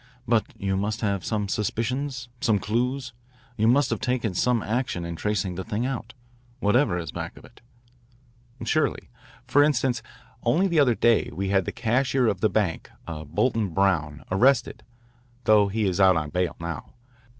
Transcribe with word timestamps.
But 0.27 0.55
you 0.59 0.75
must 0.75 1.01
have 1.01 1.23
some 1.23 1.47
suspicions, 1.47 2.27
some 2.39 2.57
clues. 2.57 3.13
You 3.55 3.67
must 3.67 3.91
have 3.91 3.99
taken 4.01 4.33
some 4.33 4.63
action 4.63 5.05
in 5.05 5.15
tracing 5.15 5.53
the 5.53 5.63
thing 5.63 5.85
out, 5.85 6.15
whatever 6.59 6.97
is 6.97 7.11
back 7.11 7.37
of 7.37 7.45
it." 7.45 7.61
"Surely. 8.63 9.11
For 9.45 9.61
instance, 9.61 10.01
only 10.41 10.65
the 10.67 10.79
other 10.79 10.95
day 10.95 11.29
we 11.31 11.49
had 11.49 11.65
the 11.65 11.71
cashier 11.71 12.25
of 12.25 12.41
the 12.41 12.49
bank, 12.49 12.89
Bolton 13.05 13.75
Brown, 13.75 14.23
arrested, 14.31 14.81
though 15.43 15.67
he 15.67 15.85
is 15.85 15.99
out 15.99 16.17
on 16.17 16.31
bail 16.31 16.55
now. 16.59 16.95